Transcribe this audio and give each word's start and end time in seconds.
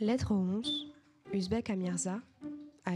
Lettre 0.00 0.30
11, 0.30 0.94
Uzbek 1.32 1.70
à 1.70 1.74
Mirza, 1.74 2.20
à. 2.84 2.92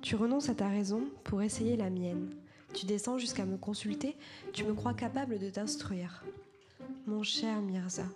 Tu 0.00 0.14
renonces 0.14 0.48
à 0.48 0.54
ta 0.54 0.68
raison 0.68 1.08
pour 1.24 1.42
essayer 1.42 1.76
la 1.76 1.90
mienne. 1.90 2.30
Tu 2.72 2.86
descends 2.86 3.18
jusqu'à 3.18 3.46
me 3.46 3.56
consulter, 3.56 4.16
tu 4.52 4.62
me 4.62 4.72
crois 4.72 4.94
capable 4.94 5.40
de 5.40 5.50
t'instruire. 5.50 6.24
Mon 7.08 7.24
cher 7.24 7.60
Mirza, 7.62 8.06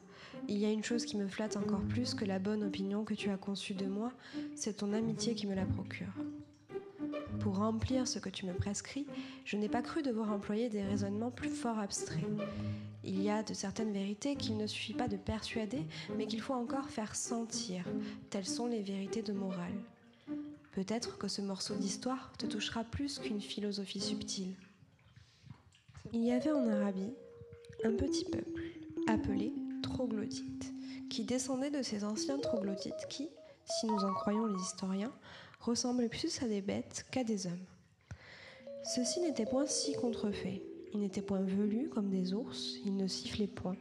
il 0.47 0.59
y 0.59 0.65
a 0.65 0.71
une 0.71 0.85
chose 0.85 1.07
qui 1.07 1.17
me 1.17 1.27
flatte 1.27 1.57
encore 1.57 1.83
plus 1.89 2.15
que 2.15 2.25
la 2.25 2.39
bonne 2.39 2.63
opinion 2.63 3.03
que 3.03 3.15
tu 3.15 3.31
as 3.31 3.37
conçue 3.37 3.75
de 3.75 3.87
moi, 3.87 4.13
c'est 4.55 4.77
ton 4.77 4.93
amitié 4.93 5.35
qui 5.35 5.49
me 5.49 5.57
la 5.57 5.67
procure. 5.67 6.15
Pour 7.41 7.57
remplir 7.57 8.09
ce 8.09 8.19
que 8.19 8.29
tu 8.29 8.47
me 8.47 8.53
prescris, 8.53 9.07
je 9.45 9.57
n'ai 9.57 9.69
pas 9.69 9.83
cru 9.83 10.03
devoir 10.03 10.33
employer 10.33 10.69
des 10.69 10.83
raisonnements 10.83 11.31
plus 11.31 11.51
fort 11.51 11.79
abstraits. 11.79 12.25
Il 13.05 13.23
y 13.23 13.31
a 13.31 13.43
de 13.43 13.55
certaines 13.55 13.93
vérités 13.93 14.37
qu'il 14.37 14.57
ne 14.57 14.67
suffit 14.67 14.95
pas 14.95 15.09
de 15.09 15.17
persuader, 15.17 15.83
mais 16.17 16.27
qu'il 16.27 16.41
faut 16.41 16.55
encore 16.55 16.91
faire 16.91 17.15
sentir. 17.15 17.85
Telles 18.31 18.47
sont 18.47 18.67
les 18.67 18.83
vérités 18.83 19.23
de 19.23 19.33
morale. 19.33 19.75
Peut-être 20.73 21.19
que 21.19 21.29
ce 21.29 21.41
morceau 21.41 21.75
d'histoire 21.75 22.33
te 22.39 22.47
touchera 22.47 22.85
plus 22.85 23.19
qu'une 23.19 23.41
philosophie 23.41 24.01
subtile. 24.01 24.55
Il 26.13 26.25
y 26.25 26.33
avait 26.33 26.53
en 26.53 26.69
Arabie 26.69 27.13
un 27.85 27.93
petit 27.93 28.25
peuple 28.25 28.63
appelé 29.07 29.53
troglodytes, 29.83 30.73
qui 31.09 31.25
descendait 31.25 31.71
de 31.71 31.83
ces 31.83 32.05
anciens 32.05 32.39
troglodytes 32.39 33.07
qui, 33.09 33.29
si 33.65 33.87
nous 33.87 34.05
en 34.05 34.13
croyons 34.13 34.47
les 34.47 34.61
historiens, 34.61 35.13
ressemblaient 35.61 36.09
plus 36.09 36.43
à 36.43 36.49
des 36.49 36.61
bêtes 36.61 37.07
qu'à 37.11 37.25
des 37.25 37.47
hommes. 37.47 37.67
Ceci 38.85 39.21
n'était 39.21 39.47
point 39.47 39.67
si 39.67 39.95
contrefait. 39.95 40.63
Ils 40.95 41.01
n'étaient 41.01 41.23
point 41.23 41.43
velus 41.43 41.89
comme 41.89 42.09
des 42.09 42.33
ours, 42.33 42.79
ils 42.85 42.97
ne 42.97 43.07
sifflaient 43.07 43.47
point. 43.47 43.77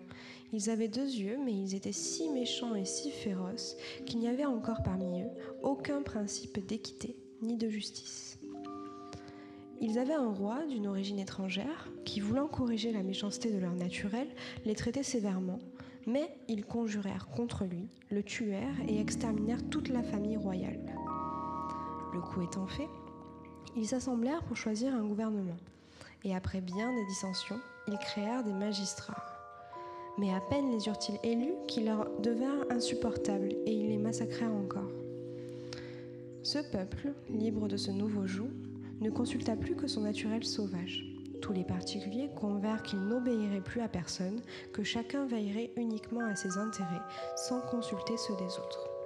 Ils 0.54 0.70
avaient 0.70 0.88
deux 0.88 1.08
yeux, 1.08 1.38
mais 1.44 1.54
ils 1.54 1.76
étaient 1.76 1.92
si 1.92 2.30
méchants 2.30 2.76
et 2.76 2.86
si 2.86 3.12
féroces 3.12 3.78
qu'il 4.06 4.20
n'y 4.20 4.28
avait 4.28 4.46
encore 4.46 4.84
parmi 4.84 5.22
eux 5.22 5.30
aucun 5.64 6.02
principe 6.02 6.66
d'équité 6.66 7.16
ni 7.42 7.58
de 7.58 7.70
justice. 7.70 8.40
Ils 9.80 10.00
avaient 10.00 10.14
un 10.14 10.32
roi 10.32 10.66
d'une 10.66 10.88
origine 10.88 11.20
étrangère 11.20 11.90
qui, 12.04 12.20
voulant 12.20 12.48
corriger 12.48 12.92
la 12.92 13.04
méchanceté 13.04 13.52
de 13.52 13.60
leur 13.60 13.76
naturel, 13.76 14.28
les 14.66 14.74
traitait 14.74 15.04
sévèrement, 15.04 15.60
mais 16.08 16.36
ils 16.48 16.66
conjurèrent 16.66 17.28
contre 17.28 17.66
lui, 17.66 17.88
le 18.10 18.24
tuèrent 18.24 18.82
et 18.88 19.00
exterminèrent 19.00 19.70
toute 19.70 19.90
la 19.90 20.02
famille 20.02 20.38
royale. 20.38 20.80
Le 22.18 22.24
coup 22.24 22.42
étant 22.42 22.66
fait, 22.66 22.90
ils 23.76 23.88
s'assemblèrent 23.88 24.42
pour 24.42 24.58
choisir 24.58 24.92
un 24.92 25.06
gouvernement, 25.06 25.58
et 26.24 26.36
après 26.36 26.62
bien 26.62 26.92
des 26.92 27.06
dissensions, 27.06 27.60
ils 27.88 27.98
créèrent 28.00 28.44
des 28.44 28.54
magistrats. 28.54 29.24
Mais 30.18 30.34
à 30.34 30.40
peine 30.40 30.72
les 30.72 30.88
eurent-ils 30.88 31.20
élus 31.22 31.54
qu'ils 31.68 31.86
leur 31.86 32.10
devinrent 32.20 32.66
insupportables, 32.72 33.50
et 33.68 33.72
ils 33.72 33.90
les 33.90 34.00
massacrèrent 34.00 34.52
encore. 34.52 34.90
Ce 36.42 36.58
peuple, 36.58 37.14
libre 37.30 37.68
de 37.68 37.78
ce 37.78 37.92
nouveau 37.92 38.26
joug, 38.26 38.50
ne 39.00 39.12
consulta 39.12 39.56
plus 39.56 39.76
que 39.76 39.86
son 39.86 40.02
naturel 40.02 40.44
sauvage. 40.44 41.06
Tous 41.40 41.54
les 41.54 41.66
particuliers 41.66 42.32
convinrent 42.36 42.82
qu'ils 42.82 43.08
n'obéiraient 43.08 43.62
plus 43.62 43.82
à 43.82 43.88
personne, 43.88 44.42
que 44.74 44.82
chacun 44.82 45.28
veillerait 45.28 45.70
uniquement 45.76 46.26
à 46.26 46.36
ses 46.36 46.58
intérêts, 46.58 47.04
sans 47.36 47.62
consulter 47.62 48.18
ceux 48.18 48.36
des 48.38 48.58
autres. 48.58 48.97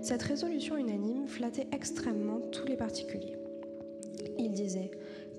Cette 0.00 0.22
résolution 0.22 0.76
unanime 0.76 1.26
flattait 1.26 1.68
extrêmement 1.72 2.40
tous 2.50 2.66
les 2.66 2.76
particuliers. 2.76 3.36
Ils 4.38 4.52
disaient 4.52 4.90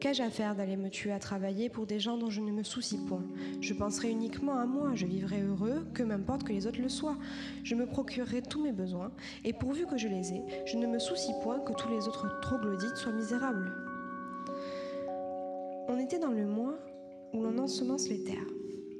Qu'ai-je 0.04 0.22
à 0.22 0.30
faire 0.30 0.54
d'aller 0.54 0.76
me 0.76 0.90
tuer 0.90 1.14
à 1.14 1.20
travailler 1.20 1.70
pour 1.70 1.86
des 1.86 1.98
gens 1.98 2.18
dont 2.18 2.30
je 2.30 2.42
ne 2.42 2.52
me 2.52 2.64
soucie 2.64 2.98
point? 3.08 3.24
Je 3.62 3.74
penserai 3.74 4.12
uniquement 4.12 4.58
à 4.58 4.66
moi, 4.66 4.92
je 4.96 5.06
vivrai 5.06 5.42
heureux, 5.42 5.86
que 5.94 6.04
m'importe 6.04 6.44
que 6.44 6.52
les 6.52 6.68
autres 6.68 6.82
le 6.82 6.90
soient. 6.90 7.18
Je 7.64 7.74
me 7.74 7.86
procurerai 7.86 8.42
tous 8.42 8.62
mes 8.62 8.74
besoins, 8.74 9.14
et 9.46 9.54
pourvu 9.54 9.86
que 9.86 9.98
je 9.98 10.10
les 10.10 10.34
ai, 10.34 10.44
je 10.66 10.78
ne 10.78 10.88
me 10.88 11.00
soucie 11.00 11.32
point 11.42 11.62
que 11.62 11.72
tous 11.72 11.88
les 11.88 12.10
autres 12.10 12.28
troglodytes 12.42 12.98
soient 12.98 13.14
misérables. 13.14 13.72
On 15.88 15.98
était 15.98 16.20
dans 16.20 16.32
le 16.32 16.46
mois 16.46 16.78
où 17.32 17.42
l'on 17.42 17.58
ensemence 17.58 18.10
les 18.10 18.26
terres. 18.26 18.52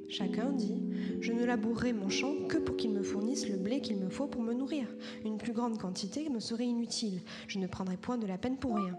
Chacun 0.08 0.50
dit 0.52 0.82
Je 1.20 1.32
ne 1.32 1.44
labourerai 1.44 1.92
mon 1.92 2.08
champ 2.08 2.34
que 2.48 2.58
pour 2.58 2.76
qu'il 2.76 2.90
me 2.90 3.02
fournisse 3.02 3.48
le 3.48 3.56
blé 3.56 3.80
qu'il 3.80 3.96
me 3.96 4.08
faut 4.08 4.26
pour 4.26 4.42
me 4.42 4.54
nourrir. 4.54 4.86
Une 5.24 5.38
plus 5.38 5.52
grande 5.52 5.78
quantité 5.78 6.28
me 6.28 6.40
serait 6.40 6.66
inutile. 6.66 7.20
Je 7.48 7.58
ne 7.58 7.66
prendrai 7.66 7.96
point 7.96 8.18
de 8.18 8.26
la 8.26 8.38
peine 8.38 8.56
pour 8.56 8.76
rien. 8.76 8.96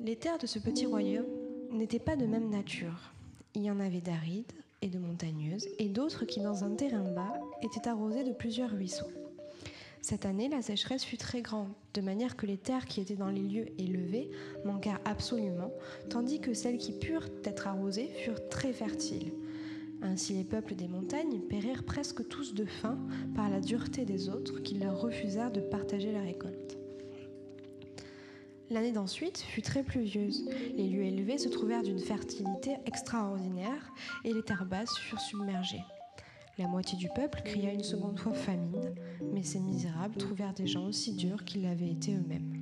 Les 0.00 0.16
terres 0.16 0.38
de 0.38 0.46
ce 0.46 0.58
petit 0.58 0.86
royaume 0.86 1.26
n'étaient 1.70 1.98
pas 1.98 2.16
de 2.16 2.26
même 2.26 2.50
nature. 2.50 3.12
Il 3.54 3.62
y 3.62 3.70
en 3.70 3.80
avait 3.80 4.00
d'arides 4.00 4.52
et 4.82 4.88
de 4.88 4.98
montagneuses, 4.98 5.66
et 5.78 5.88
d'autres 5.88 6.26
qui, 6.26 6.40
dans 6.40 6.64
un 6.64 6.74
terrain 6.74 7.10
bas, 7.14 7.32
étaient 7.62 7.88
arrosées 7.88 8.24
de 8.24 8.32
plusieurs 8.32 8.70
ruisseaux. 8.70 9.10
Cette 10.06 10.26
année, 10.26 10.50
la 10.50 10.60
sécheresse 10.60 11.02
fut 11.02 11.16
très 11.16 11.40
grande, 11.40 11.72
de 11.94 12.02
manière 12.02 12.36
que 12.36 12.44
les 12.44 12.58
terres 12.58 12.84
qui 12.84 13.00
étaient 13.00 13.16
dans 13.16 13.30
les 13.30 13.40
lieux 13.40 13.68
élevés 13.78 14.30
manquèrent 14.62 15.00
absolument, 15.06 15.72
tandis 16.10 16.42
que 16.42 16.52
celles 16.52 16.76
qui 16.76 16.92
purent 16.92 17.30
être 17.42 17.68
arrosées 17.68 18.10
furent 18.22 18.46
très 18.50 18.74
fertiles. 18.74 19.32
Ainsi 20.02 20.34
les 20.34 20.44
peuples 20.44 20.74
des 20.74 20.88
montagnes 20.88 21.40
périrent 21.48 21.84
presque 21.84 22.28
tous 22.28 22.52
de 22.52 22.66
faim 22.66 22.98
par 23.34 23.48
la 23.48 23.60
dureté 23.60 24.04
des 24.04 24.28
autres 24.28 24.60
qui 24.60 24.74
leur 24.74 25.00
refusèrent 25.00 25.52
de 25.52 25.62
partager 25.62 26.12
la 26.12 26.20
récolte. 26.20 26.76
L'année 28.68 28.92
d'ensuite 28.92 29.38
fut 29.38 29.62
très 29.62 29.82
pluvieuse. 29.82 30.46
Les 30.76 30.86
lieux 30.86 31.04
élevés 31.04 31.38
se 31.38 31.48
trouvèrent 31.48 31.82
d'une 31.82 31.98
fertilité 31.98 32.76
extraordinaire 32.84 33.90
et 34.22 34.34
les 34.34 34.42
terres 34.42 34.66
basses 34.66 34.98
furent 34.98 35.20
submergées. 35.22 35.80
La 36.56 36.68
moitié 36.68 36.96
du 36.96 37.08
peuple 37.08 37.42
cria 37.44 37.72
une 37.72 37.82
seconde 37.82 38.16
fois 38.16 38.32
famine, 38.32 38.94
mais 39.32 39.42
ces 39.42 39.58
misérables 39.58 40.16
trouvèrent 40.16 40.54
des 40.54 40.68
gens 40.68 40.86
aussi 40.86 41.12
durs 41.12 41.44
qu'ils 41.44 41.62
l'avaient 41.62 41.90
été 41.90 42.14
eux-mêmes. 42.14 42.54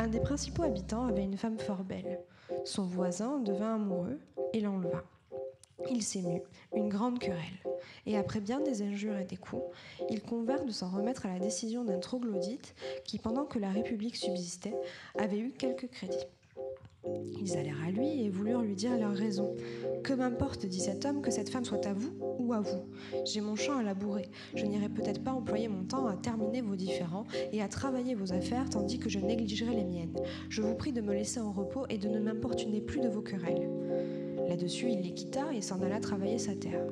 Un 0.00 0.08
des 0.08 0.18
principaux 0.18 0.64
habitants 0.64 1.06
avait 1.06 1.22
une 1.22 1.36
femme 1.36 1.60
fort 1.60 1.84
belle. 1.84 2.18
Son 2.64 2.82
voisin 2.82 3.38
devint 3.38 3.76
amoureux 3.76 4.18
et 4.52 4.60
l'enleva. 4.60 5.04
Il 5.90 6.02
s'émut, 6.02 6.42
une 6.74 6.88
grande 6.88 7.20
querelle, 7.20 7.38
et 8.04 8.16
après 8.16 8.40
bien 8.40 8.60
des 8.60 8.82
injures 8.82 9.16
et 9.16 9.24
des 9.24 9.36
coups, 9.36 9.62
ils 10.10 10.20
convinrent 10.20 10.64
de 10.64 10.72
s'en 10.72 10.90
remettre 10.90 11.26
à 11.26 11.32
la 11.32 11.38
décision 11.38 11.84
d'un 11.84 12.00
troglodyte 12.00 12.74
qui, 13.04 13.20
pendant 13.20 13.44
que 13.44 13.60
la 13.60 13.70
République 13.70 14.16
subsistait, 14.16 14.74
avait 15.16 15.38
eu 15.38 15.52
quelques 15.52 15.88
crédits. 15.88 16.26
Ils 17.40 17.56
allèrent 17.56 17.82
à 17.86 17.90
lui 17.90 18.24
et 18.24 18.30
voulurent 18.30 18.62
lui 18.62 18.74
dire 18.74 18.96
leur 18.98 19.12
raison. 19.12 19.54
Que 20.02 20.12
m'importe, 20.12 20.66
dit 20.66 20.80
cet 20.80 21.04
homme, 21.04 21.22
que 21.22 21.30
cette 21.30 21.48
femme 21.48 21.64
soit 21.64 21.86
à 21.86 21.92
vous 21.92 22.12
ou 22.38 22.52
à 22.52 22.60
vous. 22.60 22.84
J'ai 23.24 23.40
mon 23.40 23.56
champ 23.56 23.76
à 23.76 23.82
labourer. 23.82 24.28
Je 24.54 24.64
n'irai 24.64 24.88
peut-être 24.88 25.22
pas 25.22 25.32
employer 25.32 25.68
mon 25.68 25.84
temps 25.84 26.06
à 26.06 26.16
terminer 26.16 26.60
vos 26.60 26.76
différends 26.76 27.26
et 27.52 27.62
à 27.62 27.68
travailler 27.68 28.14
vos 28.14 28.32
affaires 28.32 28.68
tandis 28.70 28.98
que 28.98 29.08
je 29.08 29.18
négligerai 29.18 29.74
les 29.74 29.84
miennes. 29.84 30.16
Je 30.48 30.62
vous 30.62 30.74
prie 30.74 30.92
de 30.92 31.00
me 31.00 31.14
laisser 31.14 31.40
en 31.40 31.52
repos 31.52 31.86
et 31.88 31.98
de 31.98 32.08
ne 32.08 32.20
m'importuner 32.20 32.80
plus 32.80 33.00
de 33.00 33.08
vos 33.08 33.22
querelles. 33.22 33.68
Là-dessus, 34.48 34.90
il 34.90 35.02
les 35.02 35.12
quitta 35.12 35.52
et 35.52 35.60
s'en 35.60 35.80
alla 35.82 36.00
travailler 36.00 36.38
sa 36.38 36.54
terre. 36.54 36.86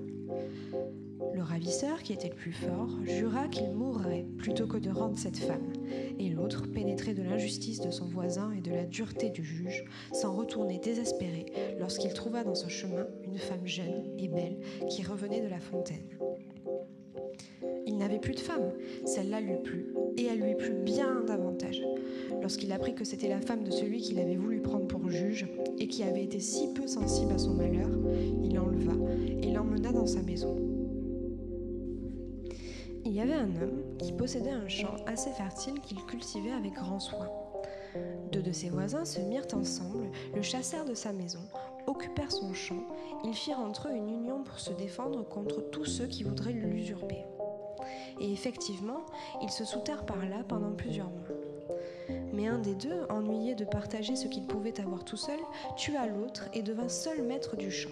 Le 1.37 1.43
ravisseur, 1.43 2.03
qui 2.03 2.15
était 2.15 2.31
le 2.31 2.35
plus 2.35 2.55
fort, 2.55 2.89
jura 3.05 3.47
qu'il 3.49 3.71
mourrait 3.71 4.25
plutôt 4.39 4.67
que 4.67 4.79
de 4.79 4.89
rendre 4.89 5.19
cette 5.19 5.37
femme, 5.37 5.71
et 6.19 6.31
l'autre, 6.31 6.65
pénétré 6.67 7.13
de 7.13 7.23
l'injustice 7.23 7.83
de 7.83 7.91
son 7.91 8.07
voisin 8.07 8.53
et 8.53 8.63
de 8.63 8.71
la 8.71 8.87
dureté 8.87 9.29
du 9.29 9.45
juge, 9.45 9.85
s'en 10.15 10.35
retournait 10.35 10.79
désespéré 10.79 11.45
lorsqu'il 11.79 12.15
trouva 12.15 12.43
dans 12.43 12.55
son 12.55 12.71
chemin 12.71 13.07
une 13.23 13.37
femme 13.37 13.67
jeune 13.67 14.15
et 14.19 14.29
belle 14.29 14.57
qui 14.89 15.03
revenait 15.03 15.43
de 15.43 15.49
la 15.49 15.61
fontaine. 15.61 16.09
Il 17.87 17.99
n'avait 17.99 18.19
plus 18.19 18.35
de 18.35 18.41
femme, 18.41 18.73
celle-là 19.05 19.43
lui 19.43 19.59
plut, 19.63 19.93
et 20.17 20.25
elle 20.25 20.41
lui 20.41 20.55
plut 20.55 20.85
bien 20.85 21.23
davantage. 21.27 21.83
Lorsqu'il 22.41 22.73
apprit 22.73 22.95
que 22.95 23.05
c'était 23.05 23.29
la 23.29 23.43
femme 23.43 23.63
de 23.63 23.73
celui 23.73 24.01
qu'il 24.01 24.19
avait 24.21 24.37
voulu 24.37 24.63
prendre 24.63 24.87
pour 24.87 25.11
juge, 25.11 25.47
et 25.79 25.87
qui 25.87 26.03
avait 26.03 26.25
été 26.25 26.41
si 26.41 26.73
peu 26.73 26.87
sensible 26.87 27.33
à 27.35 27.39
son 27.39 27.53
malheur, 27.53 27.91
il 28.43 28.55
l'enleva 28.55 28.95
et 29.43 29.53
l'emmena 29.53 29.93
dans 29.93 30.07
sa 30.07 30.23
maison. 30.23 30.66
Il 33.07 33.13
y 33.13 33.21
avait 33.21 33.35
un 33.35 33.55
homme 33.63 33.85
qui 34.01 34.13
possédait 34.13 34.51
un 34.51 34.67
champ 34.67 34.97
assez 35.07 35.31
fertile 35.31 35.81
qu'il 35.81 36.05
cultivait 36.07 36.51
avec 36.51 36.73
grand 36.73 36.99
soin. 36.99 37.29
Deux 38.33 38.43
de 38.43 38.51
ses 38.51 38.69
voisins 38.69 39.05
se 39.05 39.21
mirent 39.21 39.47
ensemble, 39.53 40.11
le 40.35 40.43
chassèrent 40.43 40.85
de 40.85 40.93
sa 40.93 41.13
maison, 41.13 41.39
occupèrent 41.87 42.33
son 42.33 42.53
champ, 42.53 42.83
ils 43.23 43.33
firent 43.33 43.61
entre 43.61 43.87
eux 43.87 43.95
une 43.95 44.09
union 44.09 44.43
pour 44.43 44.59
se 44.59 44.73
défendre 44.73 45.23
contre 45.23 45.61
tous 45.71 45.85
ceux 45.85 46.09
qui 46.09 46.25
voudraient 46.25 46.53
l'usurper. 46.53 47.25
Et 48.21 48.33
effectivement, 48.33 49.07
ils 49.41 49.51
se 49.51 49.65
soutèrent 49.65 50.05
par 50.05 50.27
là 50.27 50.43
pendant 50.49 50.73
plusieurs 50.73 51.11
mois. 51.11 51.36
Mais 52.37 52.49
un 52.49 52.59
des 52.59 52.75
deux, 52.75 53.01
ennuyé 53.09 53.55
de 53.55 53.65
partager 53.65 54.15
ce 54.15 54.29
qu'il 54.29 54.47
pouvait 54.47 54.79
avoir 54.79 55.05
tout 55.05 55.17
seul, 55.17 55.39
tua 55.75 56.07
l'autre 56.07 56.51
et 56.53 56.63
devint 56.63 56.91
seul 56.91 57.23
maître 57.23 57.57
du 57.57 57.71
champ. 57.71 57.89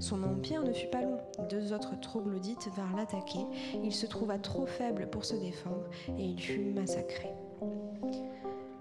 Son 0.00 0.22
empire 0.22 0.62
ne 0.62 0.72
fut 0.72 0.88
pas 0.88 1.02
long. 1.02 1.18
Deux 1.50 1.74
autres 1.74 2.00
troglodytes 2.00 2.70
vinrent 2.74 2.96
l'attaquer. 2.96 3.44
Il 3.82 3.92
se 3.92 4.06
trouva 4.06 4.38
trop 4.38 4.64
faible 4.64 5.06
pour 5.10 5.26
se 5.26 5.36
défendre 5.36 5.84
et 6.18 6.24
il 6.24 6.40
fut 6.40 6.72
massacré. 6.72 7.28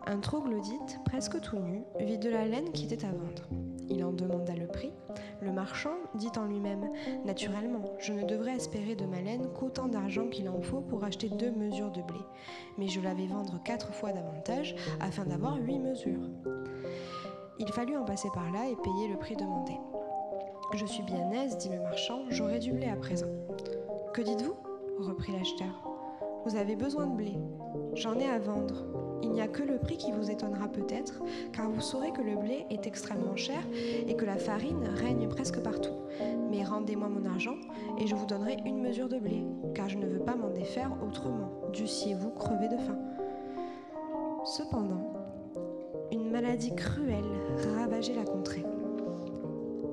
Un 0.07 0.19
troglodyte, 0.19 0.99
presque 1.03 1.41
tout 1.41 1.59
nu, 1.59 1.83
vit 1.99 2.17
de 2.17 2.29
la 2.29 2.45
laine 2.45 2.71
qui 2.71 2.85
était 2.85 3.05
à 3.05 3.11
vendre. 3.11 3.72
Il 3.93 4.03
en 4.03 4.11
demanda 4.11 4.55
le 4.55 4.65
prix. 4.65 4.91
Le 5.41 5.51
marchand 5.51 5.95
dit 6.15 6.31
en 6.37 6.45
lui-même 6.45 6.89
Naturellement, 7.25 7.83
je 7.99 8.11
ne 8.13 8.25
devrais 8.25 8.55
espérer 8.55 8.95
de 8.95 9.05
ma 9.05 9.21
laine 9.21 9.47
qu'autant 9.53 9.87
d'argent 9.87 10.27
qu'il 10.27 10.49
en 10.49 10.61
faut 10.61 10.81
pour 10.81 11.03
acheter 11.03 11.29
deux 11.29 11.51
mesures 11.51 11.91
de 11.91 12.01
blé. 12.01 12.19
Mais 12.77 12.87
je 12.87 12.99
l'avais 12.99 13.27
vendre 13.27 13.61
quatre 13.63 13.93
fois 13.93 14.11
davantage 14.11 14.75
afin 14.99 15.25
d'avoir 15.25 15.57
huit 15.57 15.79
mesures. 15.79 16.29
Il 17.59 17.71
fallut 17.71 17.97
en 17.97 18.03
passer 18.03 18.29
par 18.33 18.51
là 18.51 18.67
et 18.67 18.75
payer 18.75 19.07
le 19.09 19.17
prix 19.17 19.35
demandé. 19.35 19.73
Je 20.73 20.85
suis 20.85 21.03
bien 21.03 21.29
aise, 21.31 21.57
dit 21.59 21.69
le 21.69 21.79
marchand, 21.79 22.23
j'aurai 22.29 22.57
du 22.57 22.73
blé 22.73 22.87
à 22.87 22.95
présent. 22.95 23.29
Que 24.13 24.21
dites-vous? 24.23 24.55
reprit 24.99 25.33
l'acheteur. 25.33 25.92
Vous 26.45 26.55
avez 26.57 26.75
besoin 26.75 27.07
de 27.07 27.15
blé. 27.15 27.33
J'en 27.95 28.19
ai 28.19 28.25
à 28.25 28.37
vendre. 28.37 28.85
Il 29.21 29.31
n'y 29.31 29.41
a 29.41 29.47
que 29.47 29.63
le 29.63 29.77
prix 29.77 29.95
qui 29.97 30.11
vous 30.11 30.29
étonnera 30.29 30.67
peut-être, 30.67 31.21
car 31.53 31.69
vous 31.69 31.79
saurez 31.79 32.11
que 32.11 32.21
le 32.21 32.35
blé 32.35 32.65
est 32.69 32.85
extrêmement 32.85 33.37
cher 33.37 33.61
et 34.07 34.15
que 34.15 34.25
la 34.25 34.35
farine 34.35 34.83
règne 34.95 35.29
presque 35.29 35.61
partout. 35.61 35.93
Mais 36.51 36.65
rendez-moi 36.65 37.07
mon 37.07 37.25
argent 37.25 37.55
et 37.97 38.07
je 38.07 38.15
vous 38.15 38.25
donnerai 38.25 38.57
une 38.65 38.81
mesure 38.81 39.07
de 39.07 39.17
blé, 39.17 39.45
car 39.73 39.87
je 39.87 39.97
ne 39.97 40.05
veux 40.05 40.19
pas 40.19 40.35
m'en 40.35 40.49
défaire 40.49 40.91
autrement. 41.07 41.51
Dussiez-vous 41.71 42.31
crever 42.31 42.67
de 42.67 42.77
faim. 42.77 42.97
Cependant, 44.43 45.13
une 46.11 46.29
maladie 46.29 46.75
cruelle 46.75 47.23
ravageait 47.77 48.15
la 48.15 48.25
contrée. 48.25 48.65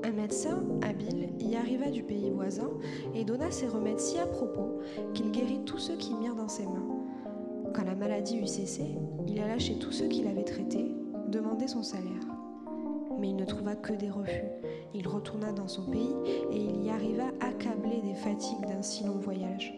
Un 0.02 0.10
médecin 0.10 0.64
habile 0.82 1.28
y 1.38 1.49
du 1.88 2.02
pays 2.02 2.30
voisin 2.30 2.70
et 3.14 3.24
donna 3.24 3.50
ses 3.50 3.66
remèdes 3.66 4.00
si 4.00 4.18
à 4.18 4.26
propos 4.26 4.80
qu'il 5.14 5.30
guérit 5.30 5.64
tous 5.64 5.78
ceux 5.78 5.96
qui 5.96 6.14
mirent 6.14 6.34
dans 6.34 6.48
ses 6.48 6.66
mains. 6.66 6.86
Quand 7.72 7.84
la 7.84 7.94
maladie 7.94 8.38
eut 8.38 8.46
cessé, 8.46 8.84
il 9.26 9.40
alla 9.40 9.58
chez 9.58 9.78
tous 9.78 9.92
ceux 9.92 10.08
qui 10.08 10.22
l'avaient 10.22 10.44
traité, 10.44 10.92
demander 11.28 11.68
son 11.68 11.82
salaire. 11.82 12.26
Mais 13.18 13.30
il 13.30 13.36
ne 13.36 13.44
trouva 13.44 13.76
que 13.76 13.92
des 13.92 14.10
refus. 14.10 14.50
Il 14.92 15.06
retourna 15.06 15.52
dans 15.52 15.68
son 15.68 15.84
pays 15.84 16.14
et 16.50 16.56
il 16.56 16.84
y 16.84 16.90
arriva 16.90 17.28
accablé 17.40 18.00
des 18.02 18.14
fatigues 18.14 18.66
d'un 18.66 18.82
si 18.82 19.04
long 19.04 19.18
voyage. 19.18 19.72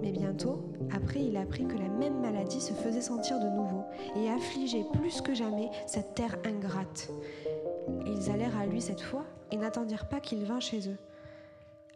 Mais 0.00 0.12
bientôt, 0.12 0.60
après, 0.92 1.24
il 1.24 1.36
apprit 1.36 1.66
que 1.66 1.76
la 1.76 1.88
même 1.88 2.20
maladie 2.20 2.60
se 2.60 2.72
faisait 2.72 3.00
sentir 3.00 3.40
de 3.40 3.48
nouveau 3.48 3.82
et 4.16 4.28
affligeait 4.28 4.86
plus 4.92 5.20
que 5.20 5.34
jamais 5.34 5.70
cette 5.86 6.14
terre 6.14 6.36
ingrate. 6.44 7.10
Ils 8.06 8.30
allèrent 8.30 8.56
à 8.56 8.66
lui 8.66 8.80
cette 8.80 9.00
fois 9.00 9.24
et 9.50 9.56
n'attendirent 9.56 10.08
pas 10.08 10.20
qu'il 10.20 10.44
vînt 10.44 10.60
chez 10.60 10.88
eux. 10.88 10.98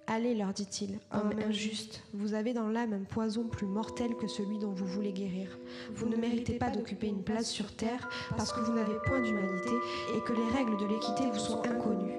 Allez, 0.08 0.34
leur 0.34 0.52
dit-il, 0.52 0.99
homme 1.12 1.32
injuste, 1.46 2.02
vous 2.12 2.34
avez 2.34 2.52
dans 2.52 2.69
l'âme 2.69 2.93
un 2.93 3.04
poison 3.04 3.44
plus 3.44 3.66
mortel 3.66 4.16
que 4.16 4.26
celui 4.26 4.58
dont 4.58 4.72
vous 4.72 4.87
voulez 4.87 5.12
guérir. 5.12 5.58
Vous 5.94 6.08
ne 6.08 6.16
méritez 6.16 6.54
pas 6.54 6.70
d'occuper 6.70 7.06
une 7.06 7.22
place 7.22 7.49
sur 7.49 7.75
terre 7.76 8.08
parce 8.37 8.52
que 8.52 8.60
vous 8.60 8.72
n'avez 8.72 8.94
point 9.06 9.20
d'humanité 9.20 9.70
et 10.16 10.20
que 10.20 10.32
les 10.32 10.49
règles 10.56 10.76
de 10.76 10.87
l'équité 10.87 11.25
vous 11.31 11.38
sont 11.38 11.62
inconnues. 11.64 12.19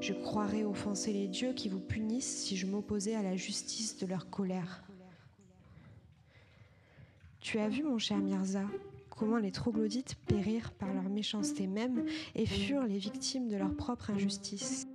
Je 0.00 0.12
croirais 0.12 0.64
offenser 0.64 1.12
les 1.12 1.26
dieux 1.26 1.52
qui 1.54 1.68
vous 1.68 1.80
punissent 1.80 2.44
si 2.44 2.56
je 2.56 2.66
m'opposais 2.66 3.16
à 3.16 3.22
la 3.22 3.36
justice 3.36 3.96
de 3.98 4.06
leur 4.06 4.30
colère. 4.30 4.84
Tu 7.40 7.58
as 7.58 7.68
vu, 7.68 7.82
mon 7.82 7.98
cher 7.98 8.18
Mirza, 8.18 8.62
comment 9.10 9.38
les 9.38 9.50
troglodytes 9.50 10.14
périrent 10.26 10.72
par 10.72 10.92
leur 10.94 11.08
méchanceté 11.10 11.66
même 11.66 12.04
et 12.34 12.46
furent 12.46 12.86
les 12.86 12.98
victimes 12.98 13.48
de 13.48 13.56
leur 13.56 13.74
propre 13.74 14.10
injustice. 14.10 14.86